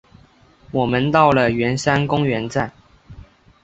[0.71, 2.73] 我们到了圆山公园站